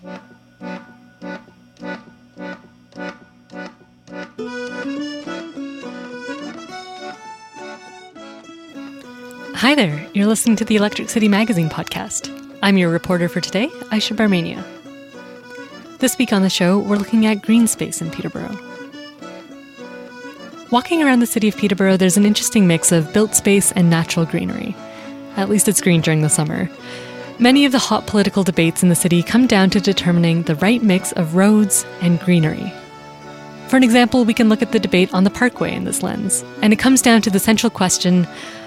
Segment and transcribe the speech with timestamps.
[0.00, 0.14] Hi
[9.74, 12.32] there, you're listening to the Electric City Magazine podcast.
[12.62, 14.62] I'm your reporter for today, Aisha Barmania.
[15.98, 18.56] This week on the show, we're looking at green space in Peterborough.
[20.70, 24.26] Walking around the city of Peterborough, there's an interesting mix of built space and natural
[24.26, 24.76] greenery.
[25.36, 26.70] At least it's green during the summer.
[27.40, 30.82] Many of the hot political debates in the city come down to determining the right
[30.82, 32.72] mix of roads and greenery.
[33.68, 36.44] For an example, we can look at the debate on the Parkway in this lens,
[36.62, 38.26] and it comes down to the central question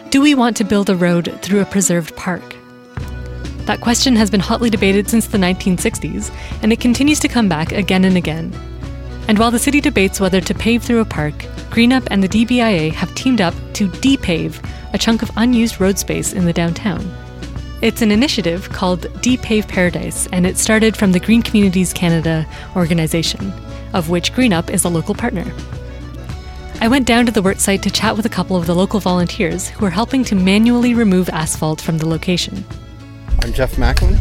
[0.09, 2.55] do we want to build a road through a preserved park?
[3.65, 7.73] That question has been hotly debated since the 1960s, and it continues to come back
[7.73, 8.53] again and again.
[9.27, 11.33] And while the city debates whether to pave through a park,
[11.71, 14.61] Greenup and the DBIA have teamed up to depave
[14.93, 17.01] a chunk of unused road space in the downtown.
[17.81, 22.45] It's an initiative called Depave Paradise, and it started from the Green Communities Canada
[22.75, 23.51] organization,
[23.93, 25.51] of which Greenup is a local partner.
[26.79, 28.99] I went down to the work site to chat with a couple of the local
[28.99, 32.63] volunteers who are helping to manually remove asphalt from the location.
[33.41, 34.19] I'm Jeff Macklin.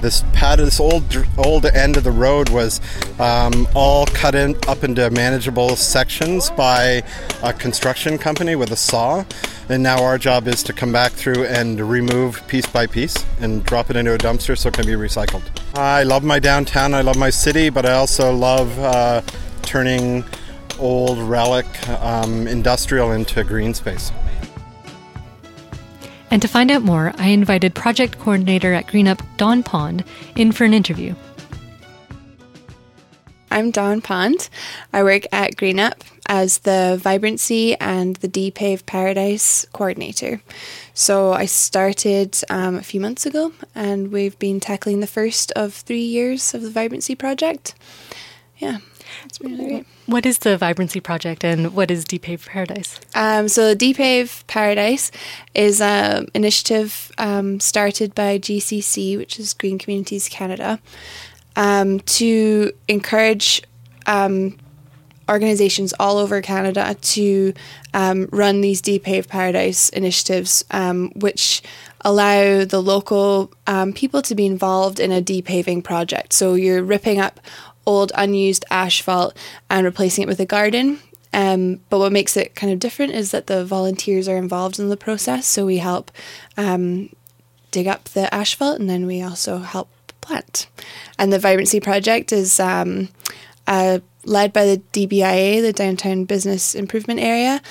[0.00, 2.80] This pad, this old old end of the road was
[3.18, 7.02] um, all cut in up into manageable sections by
[7.42, 9.24] a construction company with a saw,
[9.68, 13.64] and now our job is to come back through and remove piece by piece and
[13.64, 15.42] drop it into a dumpster so it can be recycled.
[15.74, 16.94] I love my downtown.
[16.94, 19.22] I love my city, but I also love uh,
[19.62, 20.24] turning
[20.78, 24.12] old relic um, industrial into green space.
[26.30, 30.64] And to find out more, I invited project coordinator at Greenup, Dawn Pond, in for
[30.64, 31.14] an interview.
[33.50, 34.48] I'm Dawn Pond.
[34.92, 40.40] I work at Greenup as the Vibrancy and the Depave Paradise coordinator.
[40.94, 45.74] So I started um, a few months ago, and we've been tackling the first of
[45.74, 47.74] three years of the Vibrancy project.
[48.58, 48.78] Yeah,
[49.24, 49.86] it's really great.
[50.06, 53.00] What is the Vibrancy Project and what is Depave Paradise?
[53.14, 55.10] Um, so, Depave Paradise
[55.54, 60.78] is an initiative um, started by GCC, which is Green Communities Canada,
[61.56, 63.62] um, to encourage
[64.06, 64.56] um,
[65.28, 67.52] organizations all over Canada to
[67.94, 71.62] um, run these Depave Paradise initiatives, um, which
[72.02, 73.52] allow the local
[73.94, 76.32] people to be involved in a depaving project.
[76.32, 77.40] So, you're ripping up
[77.86, 79.36] old unused asphalt
[79.70, 80.98] and replacing it with a garden.
[81.32, 84.88] Um, but what makes it kind of different is that the volunteers are involved in
[84.88, 85.46] the process.
[85.46, 86.10] So we help
[86.56, 87.10] um,
[87.70, 89.88] dig up the asphalt and then we also help
[90.20, 90.66] plant.
[91.18, 93.08] And the Vibrancy Project is um,
[93.66, 97.62] uh, led by the DBIA, the Downtown Business Improvement Area.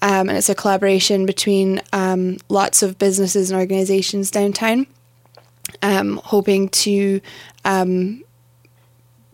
[0.00, 4.86] Um, and it's a collaboration between um, lots of businesses and organizations downtown,
[5.80, 7.20] um, hoping to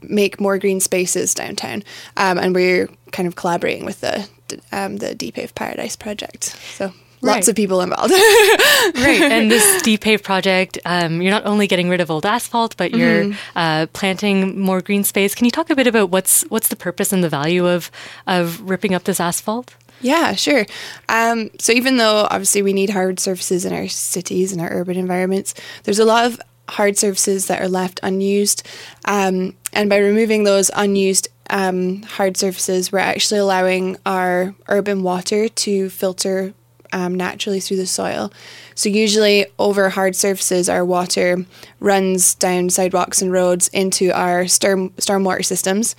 [0.02, 1.82] make more green spaces downtown.
[2.16, 4.28] Um, and we're kind of collaborating with the
[4.72, 6.44] um, the Depave Paradise project.
[6.44, 7.48] So lots right.
[7.48, 8.10] of people involved.
[8.12, 9.20] right.
[9.20, 13.24] And this Depave project, um, you're not only getting rid of old asphalt, but you're
[13.24, 13.58] mm-hmm.
[13.58, 15.34] uh, planting more green space.
[15.34, 17.90] Can you talk a bit about what's what's the purpose and the value of
[18.26, 19.74] of ripping up this asphalt?
[20.00, 20.64] Yeah, sure.
[21.08, 24.96] Um, so even though obviously we need hard surfaces in our cities and our urban
[24.96, 28.66] environments, there's a lot of hard surfaces that are left unused.
[29.06, 35.48] Um, and by removing those unused um, hard surfaces, we're actually allowing our urban water
[35.48, 36.54] to filter
[36.92, 38.32] um, naturally through the soil.
[38.74, 41.44] So, usually, over hard surfaces, our water
[41.80, 45.96] runs down sidewalks and roads into our storm stormwater systems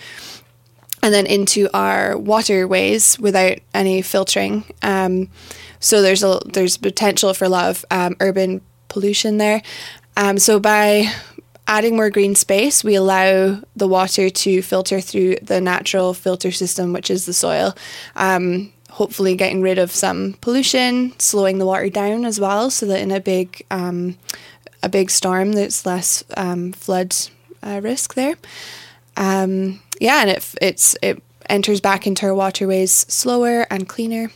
[1.01, 4.65] and then into our waterways without any filtering.
[4.81, 5.29] Um,
[5.79, 9.61] so there's a there's potential for a lot of um, urban pollution there.
[10.17, 11.11] Um, so by
[11.67, 16.91] adding more green space, we allow the water to filter through the natural filter system,
[16.93, 17.75] which is the soil.
[18.15, 23.01] Um, hopefully, getting rid of some pollution, slowing the water down as well, so that
[23.01, 24.17] in a big um,
[24.83, 27.15] a big storm, there's less um, flood
[27.63, 28.35] uh, risk there.
[29.17, 34.31] Um, yeah, and it it's it enters back into our waterways slower and cleaner,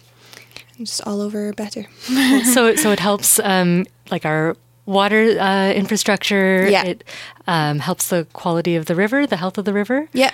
[0.78, 1.86] and just all over better.
[2.54, 6.68] so so it helps um, like our water uh, infrastructure.
[6.70, 6.86] Yeah.
[6.86, 7.04] It
[7.48, 10.10] um, helps the quality of the river, the health of the river.
[10.14, 10.32] Yeah.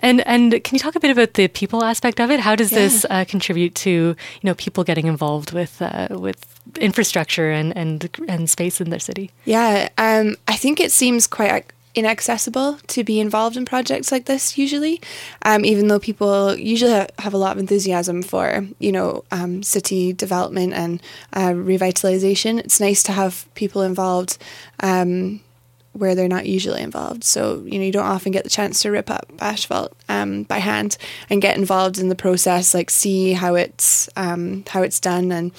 [0.00, 2.40] And and can you talk a bit about the people aspect of it?
[2.40, 2.78] How does yeah.
[2.78, 6.44] this uh, contribute to you know people getting involved with uh, with
[6.80, 9.30] infrastructure and and and space in their city?
[9.44, 14.56] Yeah, um, I think it seems quite inaccessible to be involved in projects like this
[14.56, 15.00] usually
[15.42, 20.12] um, even though people usually have a lot of enthusiasm for you know um, city
[20.12, 24.38] development and uh, revitalization it's nice to have people involved
[24.80, 25.40] um,
[25.92, 27.24] where they're not usually involved.
[27.24, 30.58] So you know you don't often get the chance to rip up asphalt um, by
[30.58, 30.96] hand
[31.30, 35.52] and get involved in the process, like see how it's um, how it's done, and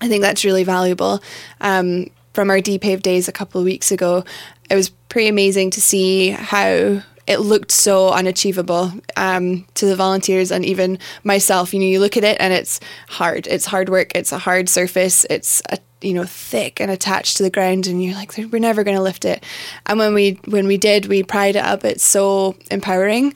[0.00, 1.22] I think that's really valuable.
[1.60, 4.24] Um, from our Depave days a couple of weeks ago,
[4.70, 10.50] it was pretty amazing to see how it looked so unachievable um, to the volunteers
[10.50, 11.72] and even myself.
[11.72, 13.46] You know, you look at it and it's hard.
[13.46, 14.12] It's hard work.
[14.14, 15.24] It's a hard surface.
[15.30, 18.84] It's a, you know thick and attached to the ground, and you're like, we're never
[18.84, 19.44] going to lift it.
[19.86, 21.84] And when we when we did, we pried it up.
[21.84, 23.34] It's so empowering.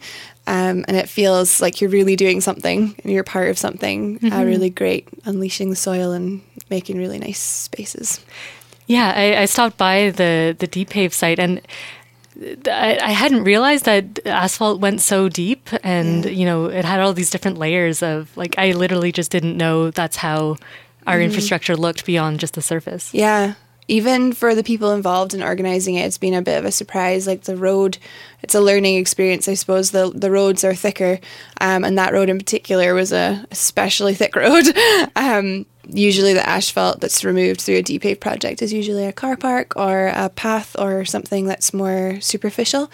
[0.48, 4.18] Um, and it feels like you're really doing something and you're part of something uh,
[4.20, 4.32] mm-hmm.
[4.32, 6.40] uh, really great, unleashing the soil and
[6.70, 8.24] making really nice spaces.
[8.86, 11.60] Yeah, I, I stopped by the the Depave site and
[12.66, 16.30] I, I, hadn't realized that asphalt went so deep and yeah.
[16.30, 19.90] you know it had all these different layers of like i literally just didn't know
[19.90, 20.56] that's how
[21.06, 21.24] our mm-hmm.
[21.24, 23.12] infrastructure looked beyond just the surface.
[23.14, 23.54] Yeah.
[23.88, 27.26] Even for the people involved in organizing it it's been a bit of a surprise.
[27.26, 27.98] Like the road
[28.42, 29.92] it's a learning experience i suppose.
[29.92, 31.20] The the roads are thicker.
[31.60, 34.66] Um, and that road in particular was a especially thick road.
[35.14, 39.76] Um, usually the asphalt that's removed through a Depave project is usually a car park
[39.76, 42.90] or a path or something that's more superficial.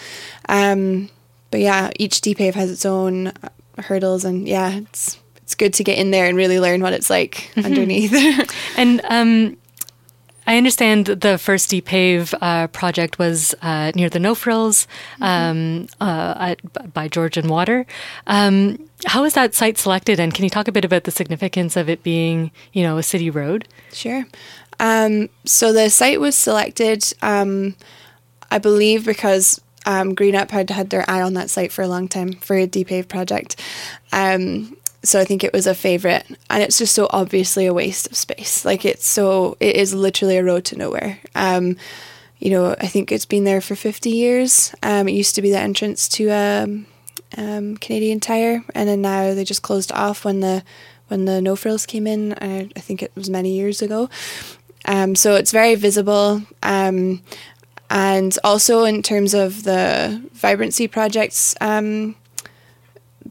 [0.48, 1.08] Um,
[1.50, 3.32] but yeah, each Depave has its own
[3.78, 5.18] hurdles, and yeah, it's
[5.52, 7.66] it's good to get in there and really learn what it's like mm-hmm.
[7.66, 8.14] underneath.
[8.78, 9.58] and um,
[10.46, 14.86] I understand the first Depave uh, project was uh, near the No Frills
[15.20, 15.22] mm-hmm.
[15.22, 17.84] um, uh, at, by George and Water.
[18.26, 21.76] Um, how was that site selected, and can you talk a bit about the significance
[21.76, 23.68] of it being, you know, a city road?
[23.92, 24.24] Sure.
[24.80, 27.76] Um, so the site was selected, um,
[28.50, 32.08] I believe, because um, Greenup had had their eye on that site for a long
[32.08, 33.60] time for a Depave project.
[34.12, 38.06] Um, so I think it was a favorite, and it's just so obviously a waste
[38.08, 38.64] of space.
[38.64, 41.18] Like it's so it is literally a road to nowhere.
[41.34, 41.76] Um,
[42.38, 44.74] you know, I think it's been there for fifty years.
[44.82, 46.86] Um, it used to be the entrance to um,
[47.36, 50.62] um, Canadian Tire, and then now they just closed off when the
[51.08, 52.32] when the no frills came in.
[52.40, 54.08] I, I think it was many years ago.
[54.84, 56.42] Um, so it's very visible.
[56.62, 57.22] Um,
[57.90, 62.16] and also in terms of the vibrancy projects um,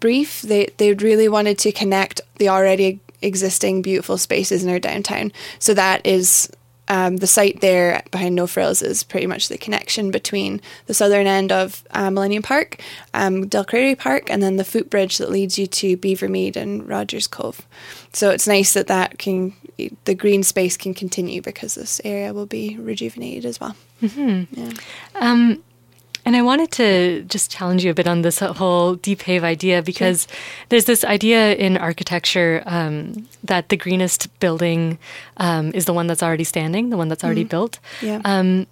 [0.01, 5.31] brief, they they really wanted to connect the already existing beautiful spaces in our downtown.
[5.59, 6.51] So that is
[6.92, 11.25] um, the site there behind No Frills is pretty much the connection between the southern
[11.25, 12.81] end of uh, Millennium Park,
[13.13, 17.27] um, Del Crary Park, and then the footbridge that leads you to Beavermead and Rogers
[17.27, 17.65] Cove.
[18.12, 19.54] So it's nice that that can
[20.04, 23.75] the green space can continue because this area will be rejuvenated as well.
[24.01, 24.59] Mm-hmm.
[24.59, 24.74] Yeah.
[25.15, 25.63] Um,
[26.31, 30.28] and I wanted to just challenge you a bit on this whole Depave idea because
[30.30, 30.38] sure.
[30.69, 34.98] there's this idea in architecture um, that the greenest building
[35.36, 37.50] um, is the one that's already standing, the one that's already mm-hmm.
[37.50, 37.80] built.
[38.01, 38.22] Yeah.
[38.24, 38.66] Um,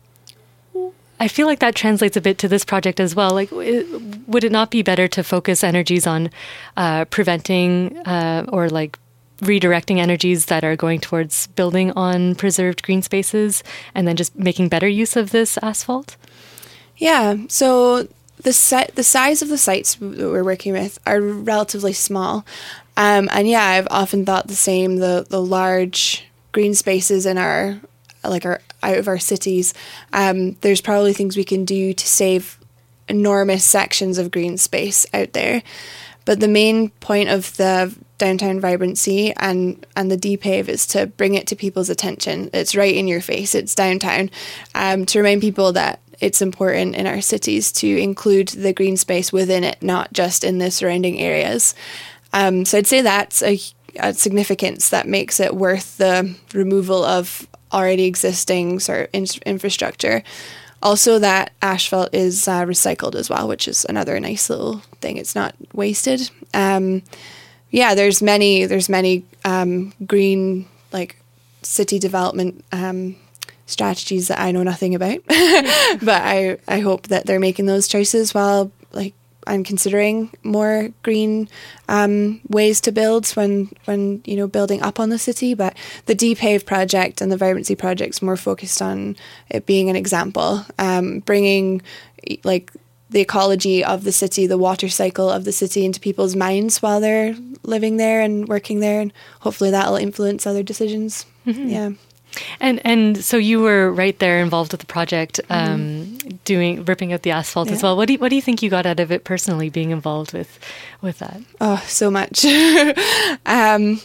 [1.19, 3.31] I feel like that translates a bit to this project as well.
[3.31, 6.29] Like, would it not be better to focus energies on
[6.77, 8.97] uh, preventing uh, or like
[9.41, 14.69] redirecting energies that are going towards building on preserved green spaces and then just making
[14.69, 16.15] better use of this asphalt?
[16.99, 17.37] Yeah.
[17.47, 18.07] So
[18.43, 22.45] the set, the size of the sites that we're working with are relatively small,
[22.95, 24.97] um, and yeah, I've often thought the same.
[24.97, 27.79] The the large green spaces in our
[28.23, 29.73] like our out of our cities,
[30.13, 32.59] um, there's probably things we can do to save
[33.07, 35.63] enormous sections of green space out there.
[36.25, 41.33] But the main point of the downtown vibrancy and and the Depave is to bring
[41.35, 42.49] it to people's attention.
[42.53, 43.55] It's right in your face.
[43.55, 44.29] It's downtown,
[44.75, 49.31] um, to remind people that it's important in our cities to include the green space
[49.31, 51.75] within it, not just in the surrounding areas.
[52.33, 53.59] Um, so I'd say that's a,
[53.97, 60.23] a, significance that makes it worth the removal of already existing sort of in- infrastructure.
[60.81, 65.17] Also, that asphalt is uh, recycled as well, which is another nice little thing.
[65.17, 66.29] It's not wasted.
[66.53, 67.03] Um,
[67.71, 71.17] yeah, there's many there's many um, green like
[71.61, 73.15] city development um,
[73.69, 75.19] strategies that I know nothing about.
[75.27, 79.13] but I, I hope that they're making those choices while like
[79.47, 81.49] I'm considering more green
[81.87, 85.53] um, ways to build when when you know building up on the city.
[85.53, 89.15] But the Depave project and the Vibrancy project's more focused on
[89.49, 91.81] it being an example, um, bringing
[92.43, 92.71] like
[93.09, 96.99] the ecology of the city, the water cycle of the city into people's minds while
[96.99, 101.25] they're living there and working there, and hopefully that will influence other decisions.
[101.47, 101.69] Mm-hmm.
[101.69, 101.89] Yeah.
[102.59, 106.29] And and so you were right there involved with the project, um, mm-hmm.
[106.45, 107.75] doing ripping out the asphalt yeah.
[107.75, 107.97] as well.
[107.97, 110.33] What do you, what do you think you got out of it personally, being involved
[110.33, 110.59] with
[111.01, 111.41] with that?
[111.59, 112.45] Oh, so much.
[113.45, 114.01] um,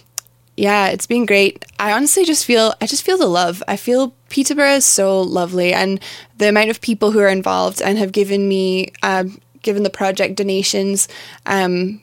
[0.56, 1.64] yeah, it's been great.
[1.78, 3.62] I honestly just feel I just feel the love.
[3.66, 6.00] I feel Peterborough is so lovely, and
[6.38, 9.24] the amount of people who are involved and have given me, uh,
[9.62, 11.08] given the project donations,
[11.46, 12.00] um,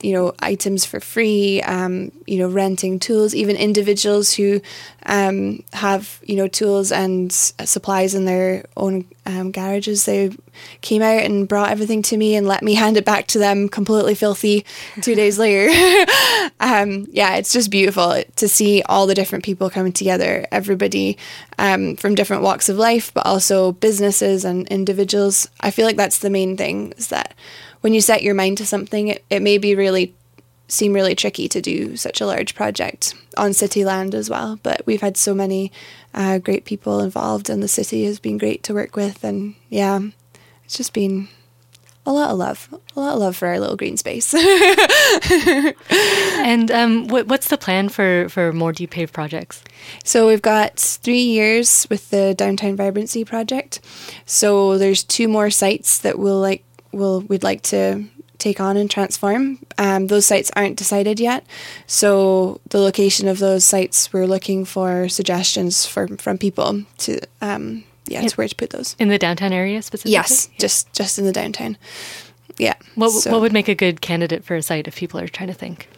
[0.00, 4.60] you know, items for free, um, you know, renting tools, even individuals who
[5.06, 10.04] um, have, you know, tools and supplies in their own um, garages.
[10.04, 10.30] They
[10.82, 13.68] came out and brought everything to me and let me hand it back to them
[13.68, 14.64] completely filthy
[15.00, 15.68] two days later.
[16.60, 21.16] Um, yeah, it's just beautiful to see all the different people coming together, everybody
[21.56, 25.48] um, from different walks of life, but also businesses and individuals.
[25.60, 27.34] I feel like that's the main thing is that
[27.80, 30.14] when you set your mind to something, it, it may be really
[30.68, 34.60] seem really tricky to do such a large project on city land as well.
[34.62, 35.72] But we've had so many
[36.14, 39.24] uh, great people involved, and the city has been great to work with.
[39.24, 40.00] And yeah,
[40.64, 41.28] it's just been
[42.04, 44.32] a lot of love, a lot of love for our little green space.
[46.38, 49.62] and um, what, what's the plan for, for more Depave projects?
[50.04, 53.80] So we've got three years with the downtown vibrancy project.
[54.24, 58.04] So there's two more sites that we'll like will we'd like to
[58.38, 59.58] take on and transform.
[59.78, 61.44] Um, those sites aren't decided yet,
[61.86, 67.84] so the location of those sites we're looking for suggestions from from people to um,
[68.06, 70.12] yeah, to where to put those in the downtown area specifically.
[70.12, 70.58] Yes, yeah.
[70.58, 71.76] just just in the downtown.
[72.58, 72.74] Yeah.
[72.94, 73.30] What so.
[73.30, 75.88] what would make a good candidate for a site if people are trying to think?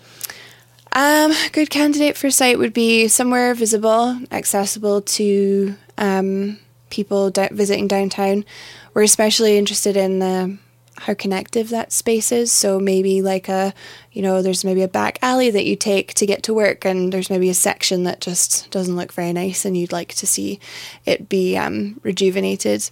[0.93, 6.59] Um, good candidate for site would be somewhere visible, accessible to um,
[6.91, 8.45] people da- visiting downtown.
[8.93, 10.59] We're especially interested in the
[11.01, 12.53] how connective that space is.
[12.53, 13.73] So maybe like a,
[14.13, 17.11] you know, there's maybe a back alley that you take to get to work, and
[17.13, 20.61] there's maybe a section that just doesn't look very nice, and you'd like to see
[21.07, 22.91] it be um, rejuvenated.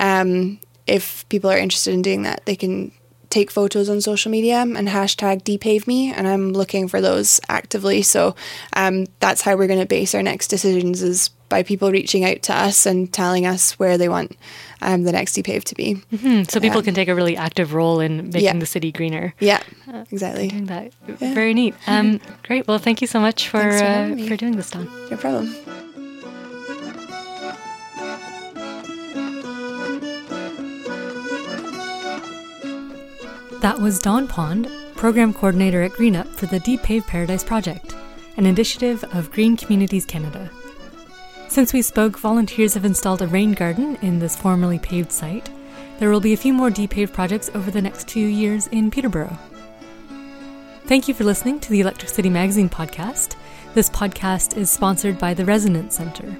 [0.00, 0.58] Um,
[0.88, 2.90] if people are interested in doing that, they can
[3.30, 8.36] take photos on social media and hashtag dpaveme and i'm looking for those actively so
[8.74, 12.42] um, that's how we're going to base our next decisions is by people reaching out
[12.42, 14.36] to us and telling us where they want
[14.82, 16.42] um, the next Depave to be mm-hmm.
[16.48, 18.58] so people can take a really active role in making yeah.
[18.58, 21.32] the city greener yeah uh, exactly doing that yeah.
[21.32, 24.72] very neat um, great well thank you so much for, for, uh, for doing this
[24.72, 24.90] Dawn.
[25.12, 25.54] no problem
[33.60, 37.94] That was Dawn Pond, Program Coordinator at GreenUp for the Depave Paradise Project,
[38.36, 40.50] an initiative of Green Communities Canada.
[41.54, 45.48] Since we spoke, volunteers have installed a rain garden in this formerly paved site.
[46.00, 49.38] There will be a few more Depave projects over the next two years in Peterborough.
[50.86, 53.36] Thank you for listening to the Electric City Magazine podcast.
[53.72, 56.36] This podcast is sponsored by the Resonance Center.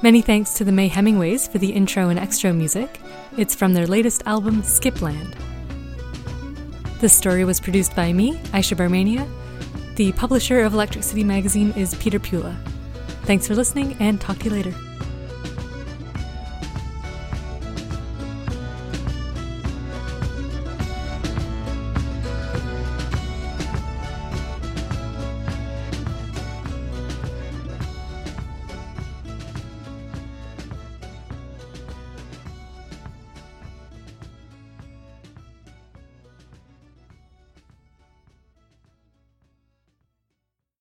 [0.00, 3.00] Many thanks to the Mayhemingways for the intro and extra music.
[3.36, 5.34] It's from their latest album, Skipland.
[7.00, 9.28] This story was produced by me, Aisha Barmania.
[9.96, 12.56] The publisher of Electric City Magazine is Peter Pula.
[13.28, 14.87] Thanks for listening and talk to you later.